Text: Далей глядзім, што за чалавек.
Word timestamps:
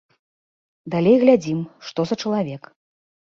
Далей 0.93 1.17
глядзім, 1.25 1.59
што 1.89 1.99
за 2.13 2.17
чалавек. 2.25 2.61